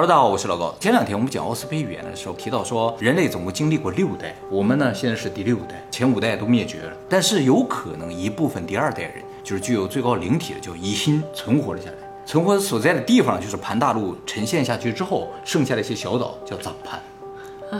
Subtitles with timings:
[0.00, 0.74] Hello，大家好，我是老高。
[0.80, 11.96] 前两天我们讲奥斯培语言的时候提到说，人类总共经历过六代，我们呢现在是第六代，前五代都灭绝了，但是有可能一部分第二代人，就是具有最高灵体的叫疑心存活了下来。
[12.24, 16.98] 存活所在的地方就是盘大陆沉陷下去之后剩下的一些小岛，叫藏盘。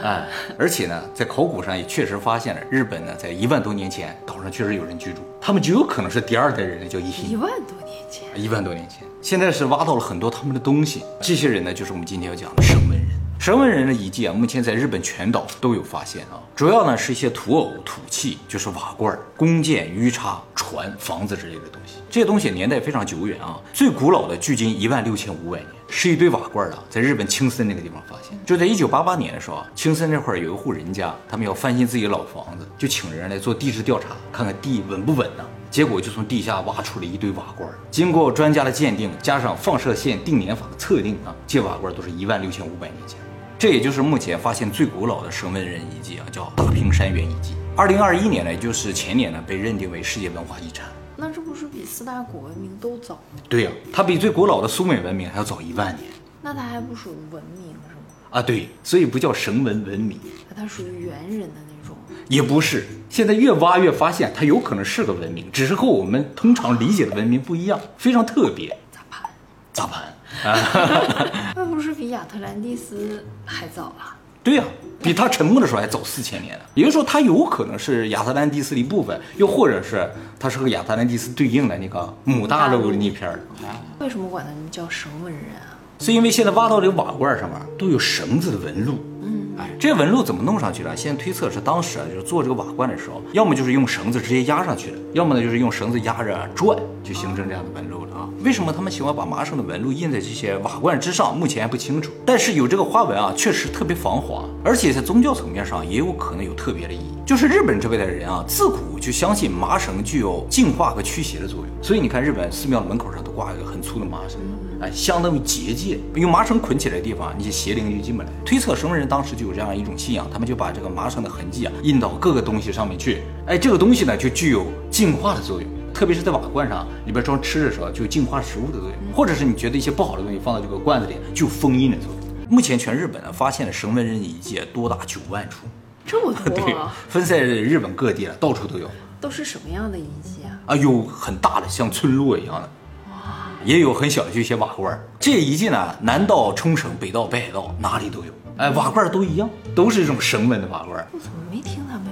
[0.02, 0.28] 哎，
[0.58, 7.30] 而且呢，在考古上也确实发现了，日本呢在一万多年前岛上确实有人居住，他们就有可能是第二代人类，叫疑心。
[7.30, 11.02] 一万多年前，一万多年前，现在是挖到了很多他们的东西。
[11.20, 13.06] 这些人呢，就是我们今天要讲的绳文人。
[13.38, 16.40] 绳文人的遗迹啊，目前在日本全岛都有发现啊。
[16.56, 21.96] 主要呢是一些土偶、土器，就是瓦罐、弓箭、鱼叉、船、房子之类的东西。
[22.10, 28.38] 这些东西年代非常久远啊，最古老的距今一万六千五百年，是一堆瓦罐啊，在日本青森那个地方发现。
[28.46, 35.44] 就在一九八八年的时候啊，青森那块儿有一户人家，他们要翻新自己老房子，就请人来做地质调查，看看地稳不稳呢。
[35.68, 43.18] 结果就从地下挖出了一堆瓦罐，经过专家的鉴定，加上放射线定年法的测定啊，这瓦罐都是一万六千五百年前。
[43.58, 47.54] 这也就是目前发现最古老的绳文人遗迹啊，叫大平山原遗迹。
[47.76, 50.86] 二零二一年呢，也就是前年呢，被认定为世界文化遗产。
[51.16, 53.18] 那这不是四大古文明都早？
[53.48, 56.06] 对呀，它比最古老的苏美文明还要早一万年。
[56.40, 58.30] 那它还不属于文明是吗？
[58.30, 61.96] 啊，对，所以不叫神文文明，那它属于猿人的那种。
[62.28, 62.86] 也不是。
[63.10, 68.78] 现在越挖越发现，它有可能是个文明，只是和我们通常理解的文明不一样，非常特别。
[68.92, 69.28] 咋盘？
[69.72, 70.14] 咋盘？
[71.56, 74.16] 那不是比亚特兰蒂斯还早啊？
[74.42, 74.64] 对呀、
[75.02, 76.64] 比他沉没的时候还早四千年呢。
[76.74, 83.76] 也就是说，他有可能是亚特兰蒂斯的一部分，又或者是他是和亚特兰蒂斯对应的那个母大陆的那片儿啊。
[83.98, 85.76] 为什么管他们叫绳文人啊？
[85.98, 88.94] 是因为现在挖到这个瓦罐上面都有绳子的纹路。
[89.22, 90.96] 嗯，哎，这些纹路怎么弄上去的？
[90.96, 98.19] 现在推测是当时啊，就是做这个瓦罐的时候，要么就是用绳子直接压上去的，要么呢就是用绳子压着转，就形成这样的纹路了啊。
[98.42, 101.36] 为什么他们喜欢把麻绳的纹路印在这些瓦罐之上？
[101.36, 102.10] 目前还不清楚。
[102.24, 107.10] 但是有这个花纹啊，确实特别防滑，而且在宗教层面上也有可能有特别的意义。
[107.26, 114.40] 就是日本这边的人啊，自古就相信麻绳具有净化和驱邪的作用，所以你看日本寺庙的门口上都挂一个很粗的麻绳。
[114.80, 118.28] 哎，相当于结界，用麻绳捆起来的地方，那些邪灵就进不来。
[118.44, 123.22] 推测什么人当时就有这样一种信仰，他们就把这个麻绳的痕迹啊印到各个东西上面去。
[123.46, 128.92] 哎，这个东西呢就具有净化的作用，特别是在瓦罐上里边装吃的时候，就有净化食物的作用。
[129.14, 132.20] 或者是你觉得一些不好的东西放到这个罐子里，就有封印的作用。
[132.48, 135.66] 目前全日本呢发现了绳文人遗迹多达九万处，
[136.04, 138.90] 这么 对多，啊，分散在日本各地了，到处都有。
[139.20, 140.58] 都是什么样的遗迹啊？
[140.66, 142.70] 啊，有很大的像村落一样的，
[143.10, 143.16] 哇
[143.64, 145.06] 也有很小的，就一些瓦罐儿。
[145.20, 148.32] 这遗迹呢，南到冲绳，北到北海道，哪里都有。
[148.56, 151.06] 哎，瓦罐儿都一样，都是这种绳纹的瓦罐儿。
[151.12, 152.09] 我怎么没听他们？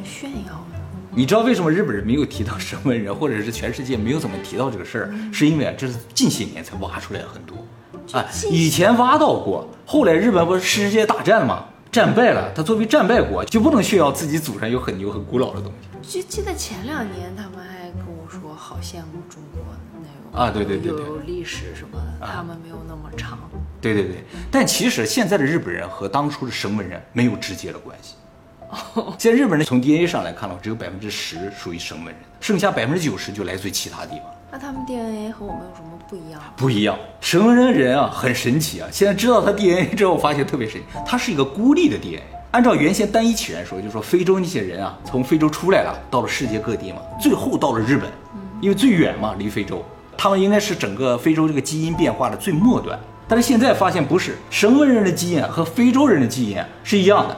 [1.19, 5.13] 你知道为什么日本人没有提到神文人，或者是全世界没有怎么提到这个事儿？
[5.33, 7.57] 是因为啊，这是近些年才挖出来很多。
[8.17, 15.89] 啊，以前挖到过，后来日本不是世界大战嘛，战败了，他作为战败国就不能炫耀自己祖上有很牛很古老的东西。
[16.21, 19.61] 就记得前两年他们还跟我说，好羡慕中国
[19.95, 23.37] 那种啊对对对对有历史什么的，他们没有那么长。
[23.81, 28.15] 对对对，但其实现在的日本人和当初的神文人没有直接的关系。
[29.19, 34.25] 现在日本人从 DNA 上来看的话，只有百分之十属于绳文人，剩下百分之九十就来自于其他地方。
[34.51, 36.41] 那他们 DNA 和我们有什么不一样？
[36.57, 38.89] 不一样，绳文人人啊很神奇啊！
[38.91, 42.23] 现在知道他 DNA 之后，发现特别神奇，他是一个孤立的 DNA。
[42.51, 48.11] 按照原先单一起源说，就是说非洲那些人啊，从非洲出来了，到了世界各地嘛，最后到了日本，
[48.63, 49.85] 因为最远嘛，离非洲，
[50.17, 52.99] 他们应该是整个非洲这个基因变化的最末端。
[53.29, 57.37] 但是现在发现不是，绳文人的基因啊和非洲人的基因啊是一样的。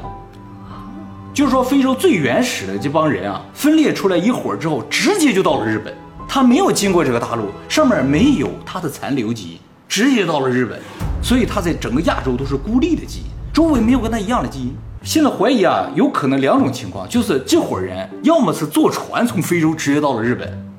[1.32, 5.94] 就是说，非洲最原始的这帮人啊，分裂出来一伙儿之后，直接就到了日本。
[6.28, 9.58] 他没有经过这个大陆，上面没有他的残留基因，
[9.88, 10.78] 直接到了日本，
[11.22, 14.74] 所以他在整个亚洲都是孤立的基因，周围没有跟他一样的基因。
[15.02, 20.69] 现在怀疑啊，有可能两种情况，就是这伙人要么是坐船从非洲直接到了日本，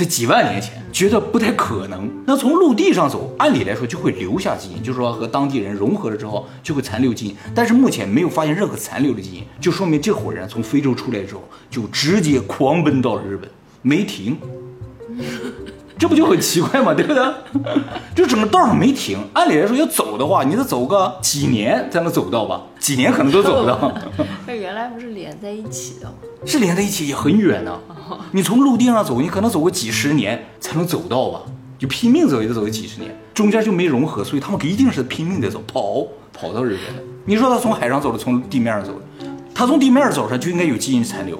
[0.00, 2.10] 在几万年前觉得不太可能。
[2.26, 7.36] 那从陆地上走，按理来说就会留下基因，就是说和当地人融合了之后就会残留基因。
[7.54, 13.50] 但是目前没有发现任何残留的基因，就说明这伙人从非洲出来之后就直接狂奔到了日本，
[13.82, 14.38] 没停。
[16.00, 16.94] 这不就很奇怪吗？
[16.94, 17.22] 对不对？
[18.16, 19.18] 就整个道上没停。
[19.34, 22.62] 按理来说要走的话，你得走个几年才能走到吧？
[22.78, 23.92] 几年可能都走不到。
[24.48, 26.14] 那原来不是连在一起的吗？
[26.46, 27.78] 是连在一起也很远呢、
[28.32, 31.42] 你从陆地上走，你可能走个几十年才能走到吧？
[31.78, 37.02] 就拼命走也得走个几十年，中间就没融合，所以他们一定是拼命的走，跑跑到日本的。
[37.26, 41.38] 你说他从海上走的，从地面上走的，他从地面上走上就应该有基因残留，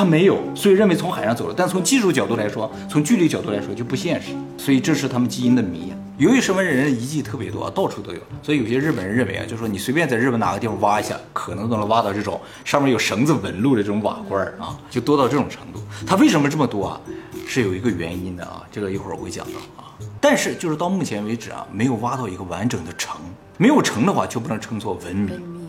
[0.00, 1.54] 他没有，所以认为从海上走了。
[1.54, 5.92] 但从技术角度来说，从距离角度来说就不现实，所以这是他们基因的谜。
[6.16, 15.82] 由于什么人遗迹特别多，到处都有，所以有些日本人认为啊，就说你随便在日本哪个地方挖一下，可能都能挖到这种上面有绳子纹路的这种瓦罐啊，就多到这种程度。
[16.06, 17.00] 它为什么这么多啊？
[17.46, 19.92] 是有一个原因的啊，这个一会儿我会讲到啊。
[20.18, 23.20] 但是就是到目前为止啊，没有挖到一个完整的城，
[23.58, 25.59] 没有城的话就不能称作文明。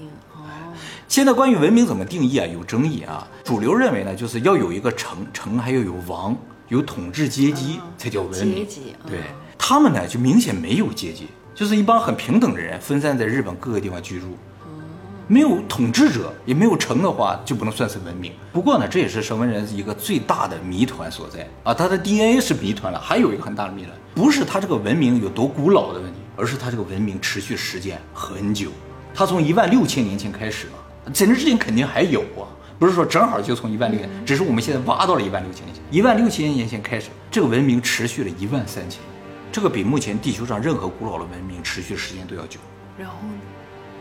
[1.12, 3.28] 现在关于文明怎么定义啊，有争议啊。
[3.44, 6.34] 主流认为呢，就是要有一个城，城还要有王，
[6.70, 8.60] 有统治阶级才叫文明。
[8.60, 9.20] 阶级嗯对
[9.58, 14.38] 他们呢，就明显没有阶级，就是一帮很平等的人分散在日本各个地方居住。
[15.28, 18.32] 没有统治者，也没有城的话，就不能算是文明。
[18.54, 21.74] 不过呢，这也是绳文人一个最大的谜团所在啊。
[21.74, 28.72] 他的 DNA 是谜团了，还有一个很大的谜团，不是他这个文明有多古老的问题，而是他这个文明持续时间很久。
[29.14, 30.74] 他从一万六千年前开始嘛，
[31.14, 32.46] 在那之前肯定还有啊，
[32.78, 39.10] 不是说正好就从一万六千，只是我们现在挖到了一万六千年前，一万六千年前开始，这个文明持续了一万三千年，
[39.52, 42.60] 这个比目前地球上任何古老的文明持续时间都要久。
[42.98, 43.34] 然后呢？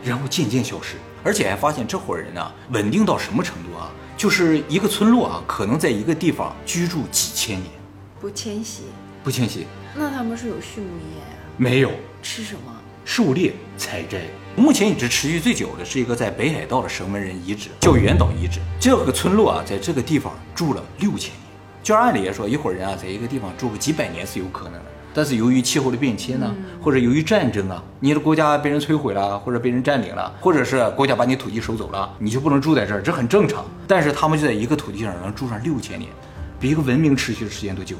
[0.03, 3.91] 然后渐渐消失，而且还发现这伙人呢、稳定到什么程度啊？
[4.17, 7.69] 就是一个村落啊，可能在一个地方居住几千年，
[8.19, 8.83] 不迁徙，
[9.23, 9.65] 不迁徙，
[9.95, 11.37] 那他们是有畜牧业呀？
[11.57, 12.73] 没有吃什么？
[13.05, 14.21] 狩猎采摘。
[14.57, 18.59] 目前已知持续最久的是一个在北海道的绳文人遗址，叫原岛遗址。
[18.79, 21.41] 这个村落啊，在这个地方住了六千年。
[21.81, 24.85] 就按理来说，一伙人啊，在一个地方住个几百年是有可能的。
[25.13, 33.65] 但是由于气候的变迁呢，或者由于战争啊，你的国家被人摧毁了，或者被人占领了，或者是国家把你土地收走了，你就不能住在这儿，这很正常。
[33.87, 36.11] 但是他们就在一个土地上能住上六千年，
[36.59, 37.95] 比一个文明持续的时间都久。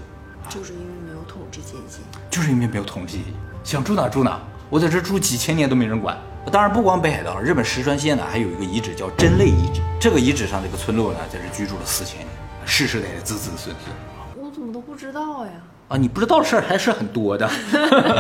[0.50, 2.00] 就是因为没有统治阶级。
[2.30, 3.34] 就是因为没有统治阶级，
[3.64, 4.40] 想住哪住哪。
[4.70, 6.18] 我在这住几千年都没人管。
[6.50, 9.82] 当然，不光北海道，日本石川县呢还有一个遗址叫真泪遗址。
[10.00, 12.28] 这个遗址上这个村落呢，在这居住了四千年，
[12.66, 13.96] 世世代代子子孙孙。
[14.36, 15.52] 我怎么都不知道呀？
[15.88, 17.50] 啊，你不知道的事儿还是很多的。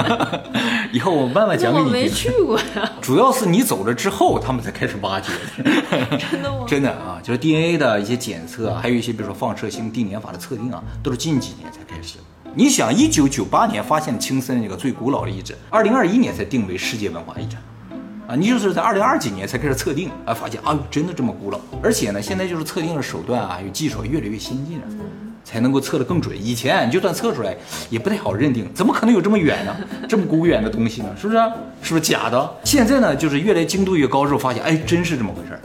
[0.93, 2.31] 以后我慢慢讲给我没你听。
[2.31, 6.17] 去过呀，主要是你走了之后，他们才开始挖掘的。
[6.17, 6.65] 真的吗？
[6.67, 12.17] 真的啊，就是 DNA 的一些检测啊，还有一些比如说放射性定年法的测定啊，都是近几年才开始。
[12.53, 17.61] 你想，一九九八年发现青森这个最古老的遗址，二零二一年才定为世界文化遗产。
[18.31, 24.85] 啊，你就是在二零二几年才开始测定，啊，发现啊，真的这么古老，而且呢，现在就是测定的手段啊，还有技术越来越先进了，
[25.43, 26.33] 才能够测得更准。
[26.41, 27.53] 以前你就算测出来，
[27.89, 29.75] 也不太好认定，怎么可能有这么远呢？
[30.07, 31.09] 这么古远的东西呢？
[31.19, 31.39] 是不是？
[31.81, 32.53] 是不是假的？
[32.63, 35.59] 现在呢，就是越来精度越高之后，发现哎，真是这么回事儿。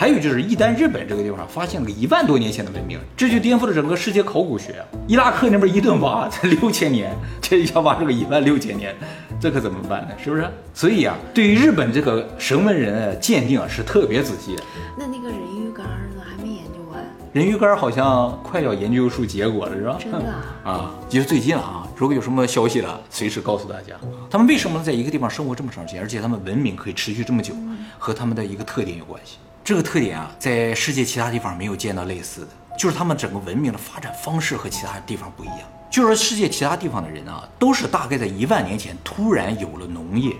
[0.00, 4.86] 还有就是，一旦日本这个地方发现了个一万多年前的文明，这就颠覆了整个世界考古学啊！
[5.08, 7.12] 伊拉克那边一顿挖，才六千年，
[7.42, 8.94] 这一下挖出个一万六千年，
[9.40, 10.10] 这可怎么办呢？
[10.22, 10.48] 是不是？
[10.72, 14.62] 所以啊，对于日本这个神文人的鉴定啊，是特别仔细的。
[14.96, 16.22] 那那个人鱼干呢？
[16.24, 17.04] 还没研究完？
[17.32, 19.96] 人鱼干好像快要研究出结果了，是吧？
[19.98, 20.44] 真的啊？
[20.62, 21.84] 啊，就是最近啊！
[21.96, 23.94] 如果有什么消息了，随时告诉大家。
[24.30, 27.52] 他们为什么能在一个地方生活这么长时间，而且他们文明可以持续这么久，
[27.98, 29.38] 和他们的一个特点有关系。
[29.68, 32.48] 这个特点啊，在世界其他地方没有见到类似的，
[32.78, 35.58] 就是他们整个文明的发展方式和其他地方不一样。
[35.90, 40.32] 就是说，世界其他地方的人啊，都是大概在一万年前突然有了农业，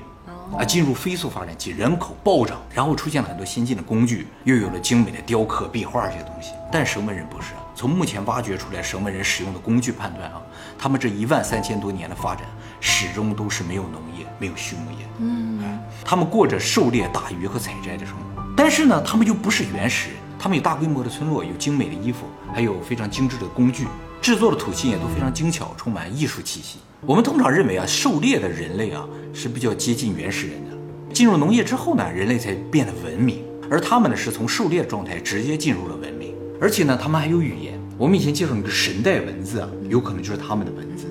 [0.56, 6.52] 啊，进入飞速发展期，人口暴涨，然后出现了很多先进的工具，又有了精美的雕刻、壁画这些东西。
[6.72, 10.40] 但绳文人不是啊，从目前挖掘出来绳文人使用的工具判断啊，
[10.78, 12.46] 他们这一万三千多年的发展，
[12.80, 15.06] 始终都是没有农业、没有畜牧业。
[15.18, 18.22] 嗯，他们过着狩猎、打鱼和采摘的生活。
[18.58, 23.86] 但是呢，他们又不是原始人，他们有大规模的村落，有精美的衣服，还有非常精致的工具，
[24.20, 26.78] 制作的土器也都非常精巧，充满艺术气息。
[27.02, 30.76] 我们通常认为啊，狩猎的人类啊是比较接近原始人的。
[31.14, 37.80] 进入农业之后呢，人类才变得文明，而他们呢是从狩猎状态直接进入了文明，而且呢，他们还有语言。
[37.96, 41.06] 我们以前介绍那个神代文字啊，有可能就是他们的文字。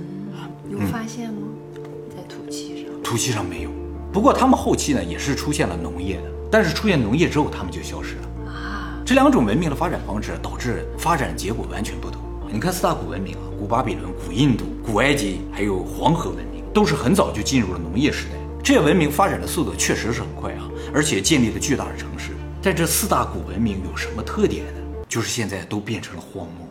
[0.70, 1.48] 有发现吗？
[2.14, 3.02] 在土器上。
[3.02, 3.70] 土器上没有。
[4.12, 8.52] 不过他们后期呢也是出现了农业的，但是出现农业之后，他们就消失了。
[8.52, 12.22] 啊，这两种文明的发展方式导致发展结果完全不同。
[12.52, 18.36] 你看四大古文明啊，古巴比伦、古印度、古埃及，还有黄河文明，都是很早就进入了农业时代。
[18.64, 22.32] 这些文明发展的速度确实是很快啊，而且建立了巨大的城市。
[22.62, 24.82] 但这四大古文明有什么特点呢？
[25.08, 26.68] 就是现在都变成了荒漠。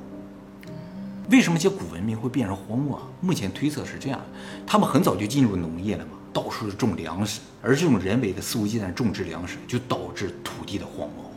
[1.30, 3.02] 为什么这些古文明会变成荒漠啊？
[3.20, 4.20] 目前推测是这样：
[4.66, 11.30] 他们很早就进入农业了嘛，到处是种粮食，而这种人为的肆无忌惮种植粮食，就导致土地的荒漠化，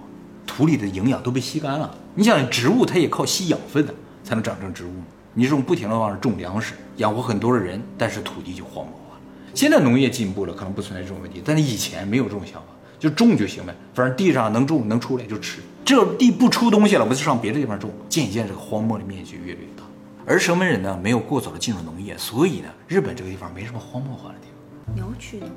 [0.45, 1.95] 土里的营养都被吸干了。
[2.15, 4.91] 你想，植物它也靠吸养分的才能长成植物。
[5.33, 9.21] 你这种不停的往上种粮食，养活很多的人，但是土地就荒漠化了。
[9.53, 12.67] 现在农业进步了，可能不存在这种问题，但是以前没有这种想法，
[12.99, 15.61] 就种就行呗，反正地上能种能出来就吃。
[15.85, 19.83] 这地不出东西了，我就上别的地方种，渐渐这个荒漠的面积越来越大。
[20.25, 24.48] 而绳门人呢没有过早的进入农业，所以呢，日本这个地方没什么荒漠化的地。
[24.95, 25.47] 鸟取呢？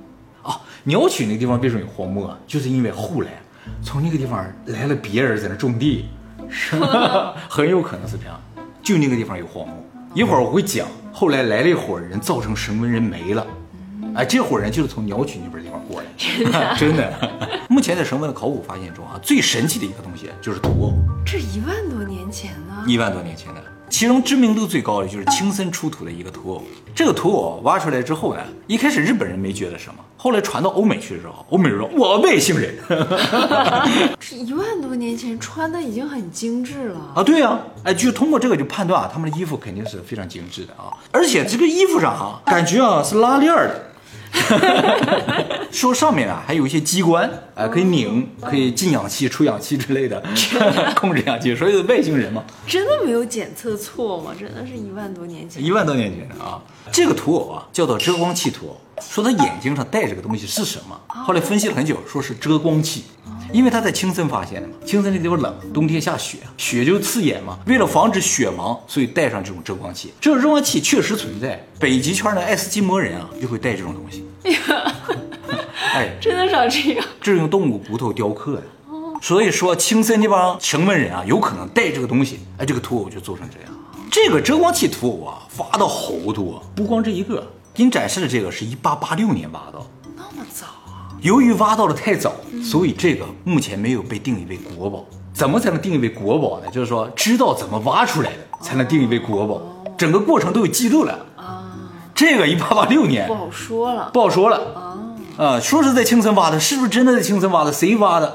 [0.43, 2.39] 哦，鸟取那个地方为什么有荒漠啊？
[2.47, 3.41] 就是因为后来
[3.83, 6.07] 从那个地方来了别人在那种地，
[7.49, 8.41] 很有可能是这样。
[8.83, 9.77] 就那个地方有荒漠。
[10.15, 13.47] 一会儿我会讲，后来来了一伙人，造成神文人没了。
[14.15, 16.09] 哎，这伙人就是从鸟取那边地方过来
[16.51, 17.31] 的，真的。
[17.71, 20.93] 目前在绳文的考古发现中啊，最神奇的一个东西就是土偶，
[21.25, 22.85] 这一万多年前呢？
[22.87, 23.63] 一万多年前的。
[23.93, 26.63] 其中知名度最高的就是青森出土的一个土偶。
[26.95, 32.75] 这个土偶挖出来之后呢，一开始日本人没觉得什么，后来传到欧美去之后，欧美人说我外星人
[34.19, 37.13] 这一万多年前穿的已经很精致了。
[37.17, 43.92] 啊，对呀、哎，就通过这个就判断啊，他们的衣服肯定是非常精致的啊，而且这个衣服上啊，感觉啊是拉链儿的。
[45.71, 50.23] 说上面啊还有一些机关，啊，可以拧，可以进氧气、出氧气之类的，
[50.97, 52.43] 控制氧气，所以是外星人嘛。
[52.67, 54.33] 真的没有检测错吗？
[54.39, 55.63] 真的是一万多年前。
[55.63, 56.61] 一万多年前的啊，
[56.91, 60.99] 这个土偶啊叫做遮光器土偶，说他眼睛上戴这个东西是什么？
[61.09, 63.05] 后来分析了很久，说是遮光器，
[63.53, 64.75] 因为他在青森发现的嘛。
[64.85, 67.59] 青森那地方冷，冬天下雪，雪就刺眼嘛。
[67.67, 70.13] 为了防止雪盲，所以带上这种遮光器。
[70.21, 74.25] 这种遮光器确实存在，北极圈的爱斯基摩人啊就会带这种东西。
[75.93, 77.05] 哎，真的长这样？
[77.21, 78.63] 这是用动物骨头雕刻的。
[79.21, 83.73] 所以说，青森那帮城门人啊，有可能带这个东西，哎，这个土偶就做成这样。
[84.11, 87.47] 这个遮光器土偶啊，挖到好多，不光这一个。
[87.75, 90.82] 给你展示的这个是一八八六年挖到，那么早啊？
[91.23, 92.33] 由于挖到的太早，
[92.65, 95.05] 所以这个目前没有被定义为国宝。
[95.33, 96.67] 怎么才能定义为国宝呢？
[96.73, 99.63] 就是说，知道怎么挖出来的，才能定义为国宝。
[99.97, 101.25] 整个过程都有记录了。
[101.37, 101.71] 啊，
[102.13, 104.11] 这个一八八六年不好说了。
[104.13, 104.99] 不好说了啊
[105.39, 107.73] 啊，说是在青森挖的，是不是真的在青森挖的？
[107.73, 108.27] 谁挖的？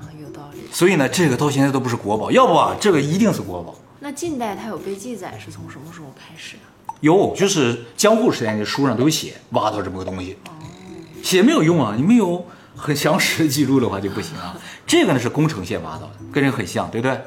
[0.00, 0.60] 啊，有道理。
[0.72, 3.74] 所以呢，这个到现在都不是国宝，要不啊，这个一定是国宝。
[4.00, 6.94] 那近代它有被记载是从什么时候开始的？
[7.00, 10.38] 有，就是江户时代的书上都有写，挖到这么个东西，
[11.22, 12.44] 写没有用啊，你没有
[12.76, 14.56] 很详实的记录的话就不行啊。
[14.86, 17.18] 这个呢是工程线挖到的，跟人很像，对不对？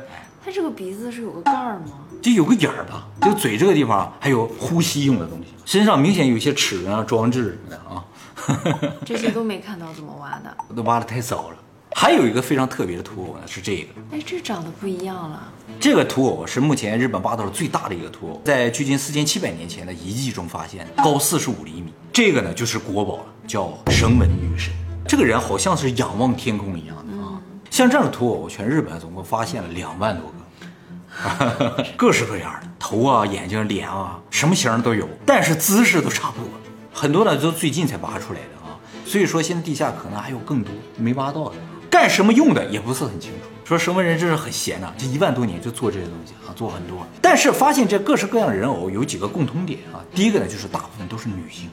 [0.43, 1.85] 它这个鼻子是有个盖儿吗？
[2.21, 10.75] 就有个眼儿吧，就嘴这个地方还有呼吸用的东西，身上明显有一些齿轮啊、装置什么的啊， 这些都没看到怎么挖的。
[10.75, 11.57] 都挖的太早了。
[11.97, 13.87] 还有一个非常特别的土偶呢，是这个。
[14.11, 15.51] 哎，这长得不一样了。
[15.79, 21.93] 这个土偶是目前日本挖到的最大的一个土偶，在距今四千七百年前的遗迹中发现的，高四十五厘米。
[22.11, 24.73] 这个呢就是国宝了，叫绳门女神。
[25.07, 27.39] 这个人好像是仰望天空一样的啊。
[27.69, 36.49] 像这样的土偶，全日本总共发现了两万多个， 各式各样的头啊、眼睛、脸啊，什么型都有，但是姿势都差不多。
[36.93, 41.55] 很多呢都最近才挖出来的啊，所以说现在地下可能还有更多没挖到的。
[41.89, 43.37] 干什么用的也不是很清楚。
[43.63, 47.05] 说绳门人真是很闲呐、这一万多年就做这些东西啊，做很多。
[47.21, 51.69] 但是发现这各式各样的人偶有几个共通点啊，第一个呢就是大部分都是女性，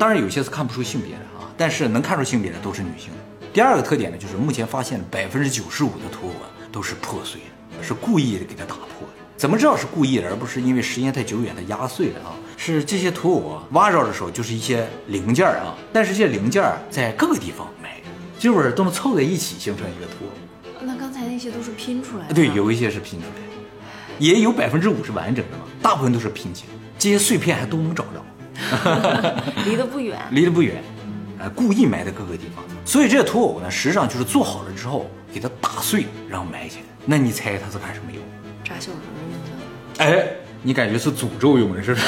[0.00, 3.10] 当然有些是看不出性别的啊，但是能看出性别的都是女性。
[3.52, 7.38] 第二个特点呢就是目前发现百分之九十五的图偶啊都是破碎
[7.78, 9.12] 的，是故意的给它打破的。
[9.36, 12.32] 怎么知道是故意的，而不是因为时间太久远它压碎了啊？
[12.56, 18.06] 是这些图偶啊挖着的时候就是一些零件儿啊，但是这些零件儿在各个地方埋着，
[18.38, 20.80] 就是都能凑在一起形成一个图偶。
[20.80, 22.32] 那刚才那些都是拼出来的。
[22.32, 28.24] 对，有一些是拼出来的，也有百分之五是完整的嘛，大部分都是拼起来，这些碎片还都能找着，
[29.64, 30.18] 离得不远。
[30.30, 30.82] 离得不远，
[31.38, 32.64] 呃，故意埋在各个地方。
[32.84, 36.84] 所以这个土偶呢，实际上就是做好了之后给它打碎，然后埋起来。
[37.04, 38.22] 那你猜它是干什么用？
[38.64, 39.00] 扎小人
[39.30, 40.04] 用的。
[40.04, 40.26] 哎，
[40.62, 42.06] 你感觉是诅咒用的，是不是？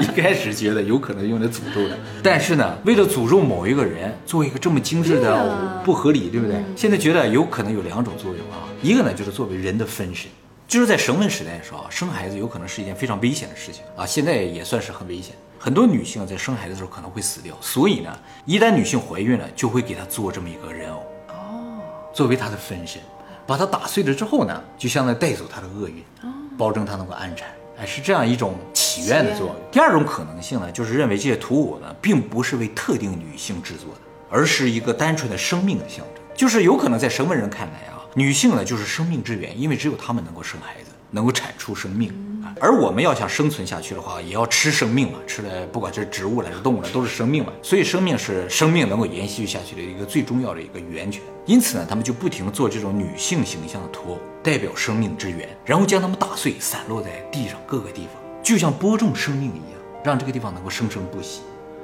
[0.00, 6.62] 一开始觉得有可能用来诅咒的，但是呢，为了诅咒某一个人，做一个这么精致的不合理，对不对？
[6.76, 10.30] 现在觉得有可能有两种作用啊，一个呢就是作为人的分身，
[10.68, 15.34] 就是在绳文时代的时候啊，生孩子有可能是一件非常危险的事情啊，现在也算是很危险。
[15.62, 21.82] 很多女性在生孩子的时候可能会死掉，所以呢，一旦女性怀孕了，就会给她做这么一个人偶哦，
[22.14, 22.98] 作为她的分身，
[23.46, 27.46] 把她打碎了之后呢，就相当于带走她的厄运哦，保证她能够安产。
[27.78, 29.56] 哎，是这样一种祈愿的作用。
[29.70, 34.00] 第二种可能性呢，就是认为这些土偶呢，并不是为特定女性制作的，
[34.30, 36.24] 而是一个单纯的生命的象征。
[36.34, 42.29] 就是有可能在绳文人看来啊，女性呢就是生命之源，因为只有她们能够生孩子，能够产出生命。
[42.50, 47.52] 啊而我们要想生存下去的话，也要吃生命嘛，吃的不管是植物还是动物了，都是生命嘛。
[47.62, 51.22] 所以生命是生命能够延续下去的一个最重要的一个源泉。
[51.46, 61.40] 因此呢，他们就不停地做这种女性形象的图偶，代表生命之源，然后将它们打碎，散落在地上各个地方，就像播种生命一样，让这个地方能够生生不息，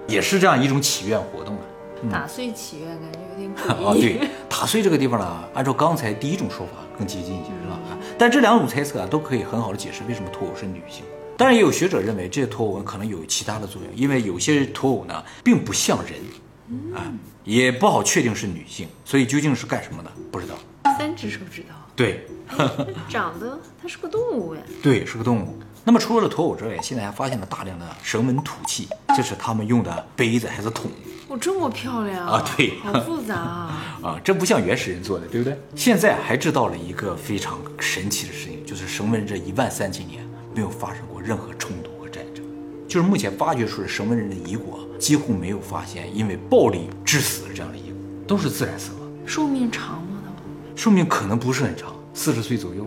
[0.06, 1.62] 也是这样一种祈愿活动啊。
[2.12, 4.00] 打碎祈愿，感觉有点啊，诡异。
[4.18, 7.80] 对，打碎这个地方呢，按照刚才第一种说法更接近一些，是吧？
[8.16, 11.04] 啊但这两种猜测啊，都可以很好的解释为什么脱偶是女性。
[11.36, 17.12] 当然，也有学者认为这些脱偶文可能有其他的作用，因为有些脱偶呢并不像人，啊，
[17.44, 20.54] 也不好确定是女性，所以究竟是干什么的不知道。
[20.98, 22.26] 三只手指头，对，
[23.06, 24.62] 长得它是个动物呀。
[24.82, 25.58] 对，是个动物。
[25.84, 30.90] 那么除了脱偶之外，现在还发现了大量的绳纹土器，这是他们用的杯子还是桶
[31.36, 33.82] 哦，这么漂亮啊对好复杂啊。
[34.02, 34.20] 啊？
[34.24, 35.58] 这不像原始人做的，对不对？
[35.74, 42.42] 现在还知道了一个非常神奇的事情，就是绳纹人这一万三千年没有发生过任何冲突和战争，
[42.88, 49.00] 就是目前发掘出的绳文人的遗骨啊，几乎没有发现因为暴力致死的这样的遗骨，都是自然死亡。
[49.26, 50.22] 寿命长吗？
[50.24, 50.76] 它们？
[50.76, 52.86] 寿命可能不是很长，四十岁左右。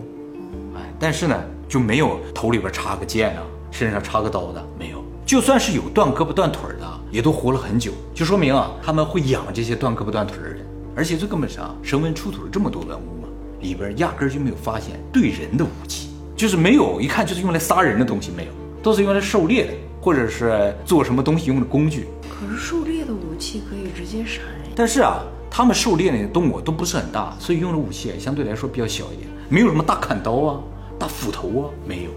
[0.74, 5.04] 哎，但是呢，就没有头里边插个剑啊，身上插个刀的，没有。
[5.26, 10.66] 就算是有断胳膊断腿的，也都活了很久，就说明啊，他们会养这些断胳膊断腿儿的人。
[10.96, 13.28] 而且最根本上，绳文出土了这么多文物嘛，
[13.60, 18.50] 里边压根儿就没有发现对人的武器，就是没有一看就是用来杀人的东西，没有，
[18.82, 22.06] 都是用来狩猎的，或者是做什么东西用的工具。
[22.28, 24.70] 可是狩猎的武器可以直接杀人。
[24.74, 30.60] 但是啊，他们狩猎那些动物都不是很大，所以用的武器相对来说比较小一点，没有什么大砍刀啊、
[30.98, 32.10] 大斧头啊，没有。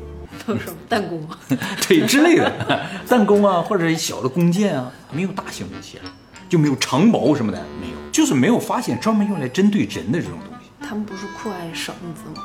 [0.90, 1.40] 弹弓啊？
[1.88, 6.04] 对之类的，弹弓啊，或者小的弓箭啊，没有大型武器，啊，
[6.50, 10.70] 就没有长矛什么的，没有，就是没有发现专门用来针对人的这种东西。
[10.86, 12.44] 他们不是酷爱绳子吗？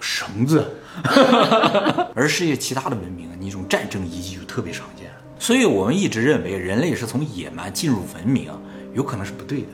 [0.00, 0.76] 绳子，
[2.14, 5.10] 而世界其他的文明啊，那种战争遗迹就特别常见。
[5.38, 8.50] 所以我们一直认为人类是从野蛮进入文明，
[8.94, 9.68] 有可能是不对的。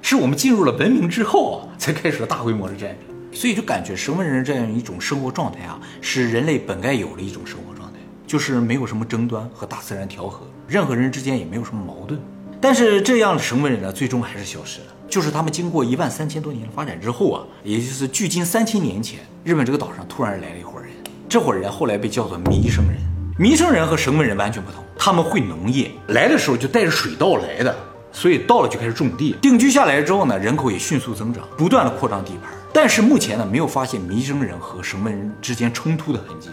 [0.00, 3.17] 是我们进入了文明之后啊，才开始了大规模的战争。
[3.32, 12.20] 所以就感觉绳文人这样一种生活状态啊，是人类本该有的一种生活状态，就是没有什么争端和大自然调和，任何人之间也没有什么矛盾。
[12.60, 14.86] 但是这样的绳文人呢，最终还是消失了。
[15.08, 20.90] 就是他们经过一万三千多年的发展之后啊，也就是距今三千年前，日本这个岛上突然来了一伙人，
[21.28, 22.96] 这伙人后来被叫做弥生人。
[23.38, 27.74] 弥生人和绳文人完全不同，他们会农业，来的时候就带着水稻来的，
[28.18, 29.36] 所以到了就开始种地。
[29.40, 32.50] 定居下来之后呢，人口也迅速增长，不断的扩张地盘。
[32.72, 36.50] 但是目前呢，没有发现弥生人和绳纹人之间冲突的痕迹，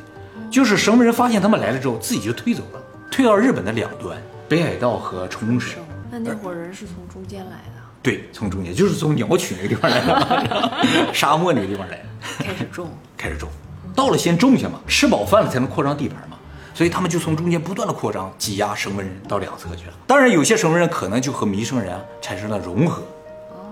[0.52, 4.16] 就是绳纹人发现他们来了之后，自己就退走了，退到日本的两端，
[4.48, 5.82] 北海道和冲绳。
[6.12, 10.00] 那那伙人是从中间来的，对，从中间就是从鸟取那个地方来
[10.46, 12.88] 的， 沙漠那个地方来的，开始种。
[13.18, 13.50] 开始种，
[13.96, 16.35] 到了先种下嘛，吃饱饭了才能扩张地盘嘛，
[16.76, 19.94] 所以他们就从中间不断的扩张，挤压绳纹人到两侧去了。
[20.06, 23.02] 当然，有些绳纹人可能就和弥生人啊产生了融合，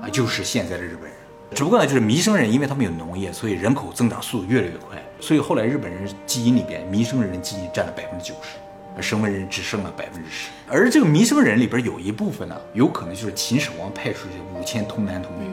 [0.01, 1.13] 啊，就是现在的日本人。
[1.53, 8.57] 只不过呢，就是弥生人，因为他们有农业，所以人口增长速度越来越快，所以后来日本人基因里边弥生人的基因占了百分之九十，
[8.95, 10.49] 而绳纹人只剩了百分之十。
[10.69, 15.49] 而这个弥生人里边有一部分呢，有可能就是秦始皇派出去的五千童男童女，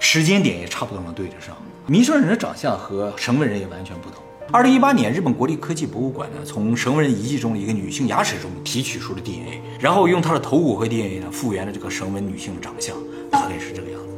[0.00, 1.54] 时间点也差不多能对得上。
[1.86, 4.22] 弥生人的长相和绳纹人也完全不同。
[4.50, 12.96] 二零一八年，日本国立科技博物馆呢，从绳文遗迹中的一个女性牙齿中提取出了 DNA，然后用她的头骨和 DNA 呢，复原了这个绳文女性的长相，
[13.30, 14.08] 大概是这个样子。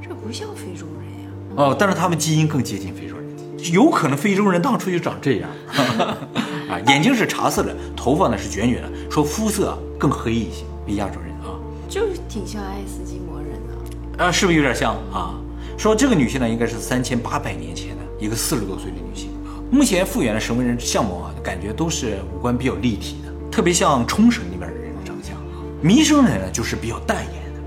[0.00, 1.30] 这不像非洲人呀。
[1.56, 5.50] 哦，但是他们基因更接近非洲人，有可能非洲人当初就长这样，
[6.70, 14.24] 啊，眼睛是茶色的，头发呢是卷卷的，说肤色更黑一些，比亚洲人啊，就是挺像爱斯基摩人的。
[14.24, 15.34] 啊，是不是有点像啊？
[15.76, 19.29] 说这个女性呢，应该是三千八百年前的一个四十多岁的女性啊。
[19.72, 25.42] 目前复原的神文人相貌啊，感觉都是五官比较立体的，特别像冲绳那边的人的长相啊。
[25.80, 27.60] 弥生人呢，就是比较淡颜的。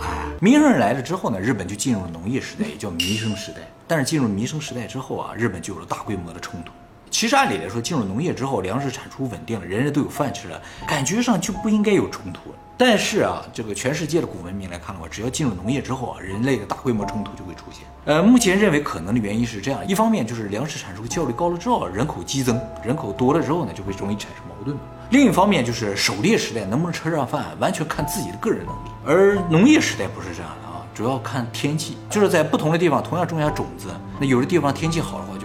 [0.00, 3.58] 哎，弥生人来了之后呢，日本就进入了农业时代，也叫弥生时代。
[3.86, 6.72] 但是进入弥生时代之后啊，日本就有了大规模的冲突。
[7.18, 12.54] 其实按理来说，进入农业之后，粮食产出稳定了，人人都有饭吃了，感觉上就不应该有冲突。
[12.76, 17.82] 但是啊，这个全世界的古文明来看的话，只要进入农业之后啊，人类的大规模冲突就会出现。
[18.04, 24.82] 呃，目前认为可能的原因是这样：一方面就是粮食产出效率高了之后，人口激增，人口多了之后呢，就会容易产生矛盾嘛。
[25.10, 31.98] 另一方面就是狩猎时代能不能吃上饭，完全看自己的个人能力，而农业时代不是这样的啊，主要看天气。
[32.08, 33.88] 就是在不同的地方同样种下种子，
[34.20, 35.36] 那有的地方天气好的话，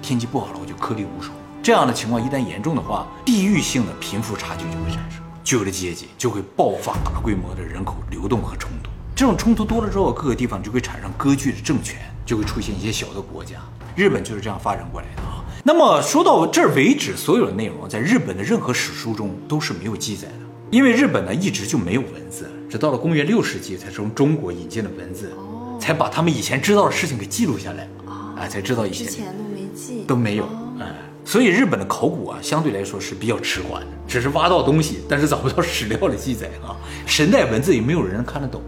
[0.00, 1.30] 天气不好了，我，就颗粒无收。
[1.62, 8.90] 这样的情况一旦严重的话，地域性的贫富差距就会产生，就有的阶级就会爆发大规模的人口流动和冲突。
[9.14, 13.56] 这种冲突多了之后，各个地方就会产生割据的政权，就会出现一些小的国家。
[13.94, 15.44] 日本就是这样发展过来的啊。
[15.62, 20.34] 那么说到这儿为止，所有的内容在日本的任何史书中都是没有记载的，
[20.70, 25.30] 因为日本呢一直就没有文字，直到了公元六世纪才从中国引进了文字，
[25.78, 29.26] 才把他们以前知道的事情给记录下来，啊，才知道一些之前
[29.70, 30.44] 都没记，都没有，
[30.78, 38.62] 哎，所以日本的考古啊，相对来说是比较迟缓的，只是挖到东西，但是找不到史料的记载啊，神代文字也没有人看得懂。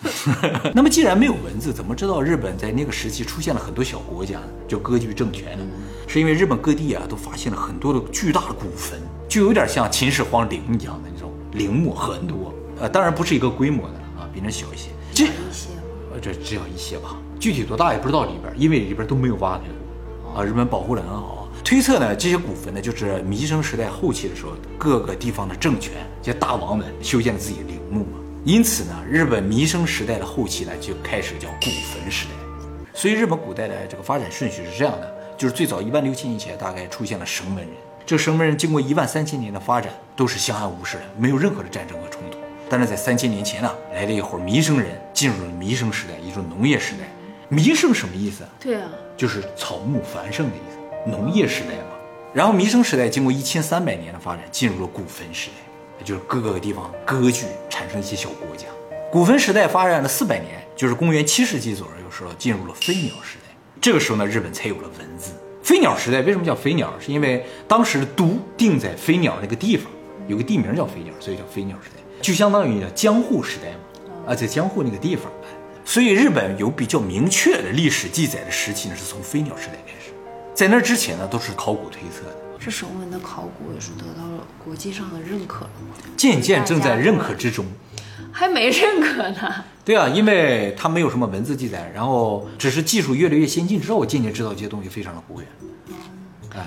[0.74, 4.46] 那么既然没有文字，怎么知道日本在那个时期出现了很多小国家呢？
[4.68, 5.64] 就割据政权呢？
[6.06, 12.54] 是因为日本各地啊都发现了很多的巨大的古坟，就有点像秦始皇陵一样的那种陵墓很多。
[12.80, 14.90] 呃，当然不是一个规模的啊，比那小一些。
[15.12, 15.82] 这一些吗
[16.14, 19.87] 呃，这只有一些吧，具体多大也不知道里边，因为里边都没有挖开过
[20.34, 20.42] 啊。
[20.42, 21.48] 日本保护的很好。
[21.64, 28.18] 推测呢，这些古坟呢，就是弥生时代后期的时候，各个地方的政权，这些大王们修建了自己的陵墓嘛。
[28.44, 32.30] 因此呢，日本弥生时代的后期呢，就开始叫古坟时代。
[32.94, 37.74] 所以日本古代的这个发展顺序是这样的，就是最早一万六千年前大概出现了绳文人，
[38.06, 42.38] 这绳文人经过一万三千年的发展，都是相安无事的，没有任何的战争和冲突。
[42.70, 47.00] 但是在三千年前呢，来了一伙弥生人，进入了弥生时代，一种农业时代。
[47.48, 48.50] 弥生什么意思啊？
[48.58, 51.96] 对啊，就是草木繁盛的意思，农业时代嘛。
[52.32, 58.66] 然后弥生时代经过一千三百年的发展，进入了古坟时代，就是各个地方割据，产生一些小国家。
[59.10, 63.54] 古坟时代发展了四百年，就是公元七世纪左右的时候，进入了飞鸟时代。
[63.80, 65.32] 这个时候呢，日本才有了文字。
[65.64, 66.92] 飞鸟时代为什么叫飞鸟？
[67.00, 69.90] 是因为当时都定在飞鸟那个地方，
[70.28, 74.32] 有个地名叫飞鸟，所以叫飞鸟时代，就相当于叫江户时代嘛。
[74.32, 75.32] 啊，在江户那个地方，
[75.88, 80.12] 所以日本有比较明确的历史记载的时期呢，是从飞鸟时代开始。
[80.54, 85.96] 在那之前呢，都是考古推测的，这绳文的考古也是得到了国际上的认可了吗？
[86.14, 87.64] 渐渐正在认可之中。
[88.30, 89.64] 还没认可呢。
[89.82, 95.48] 对啊，因为它没有什么文字记载，然后只是技术越来越先进之后，我渐渐知道这些东西非常的古远。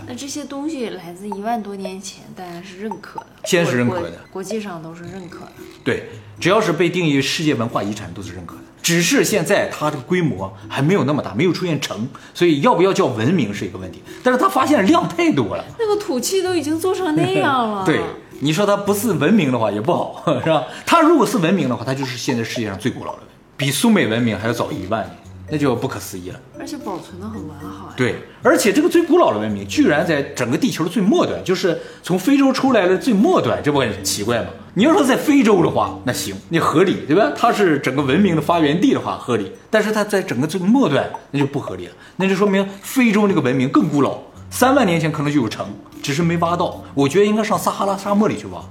[0.07, 5.51] 那这些东西来自一万多年前，当然是认可的，先是认可的国国际上都是认可的。
[5.83, 8.61] 对，只要是被定义世界文化遗产，都是认可的。
[8.91, 14.03] 只是现在它这个规模还没有那么大，没有出现城，所以要不要叫文明是一个问题。
[14.21, 18.01] 但是它发现量太多了，那个土器都已经做成那样了， 对，
[18.41, 20.65] 你说它不是文明的话也不好， 是吧？
[20.85, 25.15] 它如果是文明的话，它就是现在世界上最古老的文明，比苏美文明还要早一万年，
[25.49, 26.39] 那就不可思议了。
[26.59, 27.93] 而且保存的很完好呀。
[27.95, 34.47] 对，而且这个最古老的文明居然在整个地球的最末端，就是从非洲出来的最末端，这不很奇怪吗？
[34.73, 37.31] 你要说在非洲的话，那行，那合理，对吧？
[37.35, 39.51] 它是整个文明的发源地的话，合理。
[39.69, 45.67] 但是它在整个这个末端，那就不合理了，那就说明非洲这个文明更古老，三万年前可能就有城，
[46.01, 46.81] 只是没挖到。
[46.93, 48.63] 我觉得应该上撒哈拉沙漠里去挖。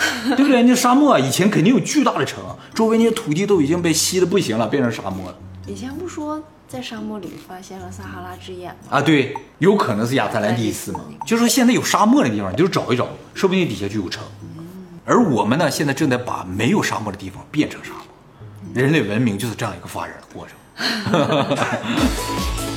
[0.36, 0.62] 对不对？
[0.62, 5.36] 那沙漠啊，以前肯定有巨大的城啊，周围那些土地都已经被吸的不行了，变成沙漠了。
[5.66, 8.98] 以前不说在沙漠里发现了撒哈拉之眼吗？
[8.98, 14.22] 啊，对，有可能是亚特兰蒂斯嘛，就说现在有沙漠的地方，你就找一找，说不定底下就有城。
[15.10, 18.02] 而我们呢，现在正在把没有沙漠的地方变成沙漠，
[18.72, 20.56] 人类文明就是这样一个发展的过程。